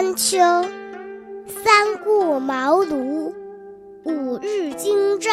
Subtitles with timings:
[0.00, 3.32] 三秋，三顾茅庐，
[4.04, 5.28] 五日京兆，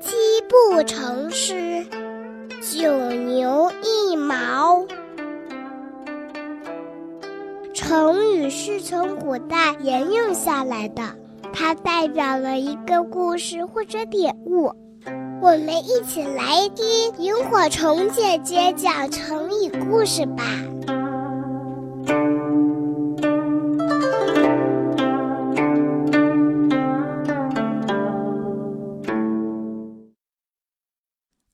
[0.00, 0.10] 七
[0.48, 1.86] 步成诗，
[2.60, 4.84] 九牛一毛。
[7.72, 11.02] 成语是从古代沿用下来的，
[11.52, 14.74] 它代表了一个故事或者典故。
[15.40, 20.42] 我们一起来听萤火虫姐姐讲成语故事吧。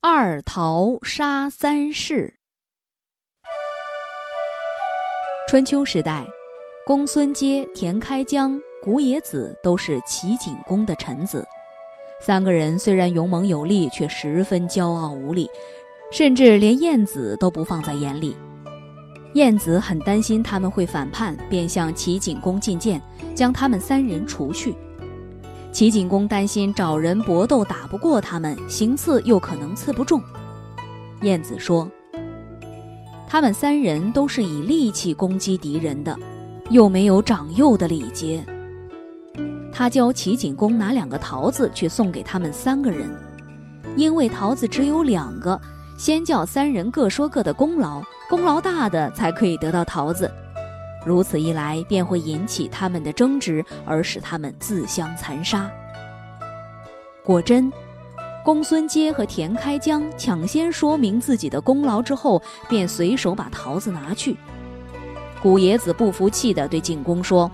[0.03, 2.33] 二桃杀三士。
[5.47, 6.25] 春秋时代，
[6.87, 11.45] 公孙接、田开疆、古冶子都是齐景公的臣子。
[12.19, 15.47] 三个人虽然勇猛有力，却十分骄傲无礼，
[16.11, 18.35] 甚至连晏子都不放在眼里。
[19.35, 22.99] 晏子很担心他们会反叛，便向齐景公进谏，
[23.35, 24.75] 将他们三人除去。
[25.71, 30.21] 齐景公担心找人搏斗打不过他们，行刺又可能刺不中。
[31.21, 31.89] 晏子说
[33.27, 36.17] ：“他们三人都是以力气攻击敌人的，
[36.69, 38.45] 又没有长幼的礼节。”
[39.71, 43.09] 他教齐景公拿两个桃子去送给他们三个人，
[43.95, 45.59] 因为桃子只有两个，
[45.97, 50.29] 先叫三人各说各的功劳，功劳大的才可以得到桃子。
[51.05, 55.69] 如此一来，便会引起他们的争执，而使他们自相残杀。
[57.23, 57.71] 果真，
[58.43, 64.37] 公孙接和田开疆抢先说明自己的功劳之后，便随手把桃子拿去。
[65.41, 67.49] 古冶子不服气的对景公说。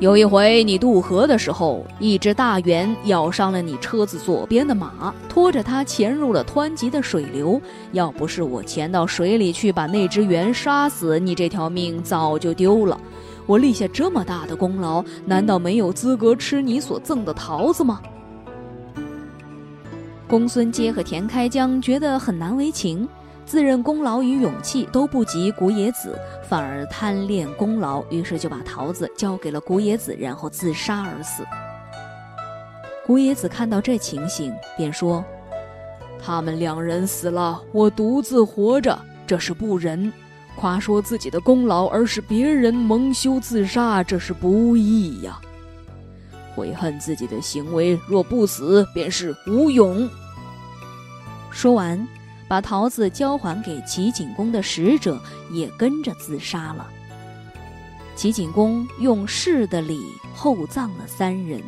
[0.00, 7.60] 有一回，你渡河的时候，一只大猿咬伤了你车子左边的马，拖着它潜入了湍急的水流。
[7.92, 13.00] 要不是我潜到水里去把那只猿杀死，你这条命早就丢了。
[13.46, 18.00] 我立下这么大的功劳，难道没有资格吃你所赠的桃子吗？
[20.26, 23.08] 公孙接和田开疆觉得很难为情。
[23.46, 26.18] 自认功劳与勇气都不及古冶子，
[26.48, 31.44] 反而贪恋功劳，于是就把桃子交给了古冶子，然后自杀而死。
[33.06, 35.22] 古冶子看到这情形，便说
[36.18, 40.10] ：“他们两人死了，我独自活着，这是不仁；
[40.56, 45.38] 夸说自己的功劳，而使别人蒙羞自杀，这是不义呀。
[46.56, 50.08] 悔恨自己的行为，若不死，便是无勇。”
[51.52, 52.08] 说完。
[52.48, 56.86] 把桃子交还给齐景公的使者也跟着自杀了。
[58.16, 60.00] 齐景公用士的礼
[60.34, 61.60] 厚葬了三人。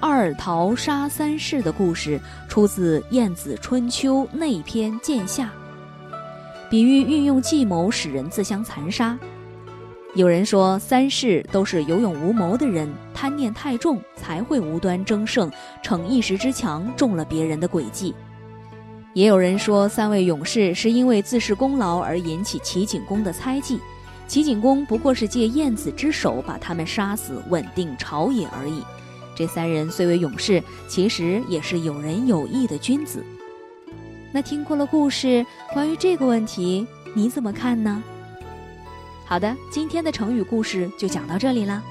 [0.00, 5.46] 二桃杀三士的故事出自《晏子春秋内篇·剑下》，
[6.68, 9.16] 比喻运用计谋使人自相残杀。
[10.14, 15.50] 有人说三士都是有勇无谋的人，贪念太重，才会无端争胜，
[15.82, 18.12] 逞一时之强，中了别人的诡计。
[19.14, 23.78] 也有人说，三位勇士是因为自恃功劳而引起齐景公的猜忌，
[24.26, 28.82] 齐景公不过是借晏子之手把他们杀死，稳定朝野而已。
[29.34, 33.22] 这三人虽为勇士，其实也是有仁有义的君子。
[34.32, 35.44] 那听过了故事，
[35.74, 38.02] 关于这个问题，你怎么看呢？
[39.26, 41.82] 好的，今天的成语故事就讲到这里了。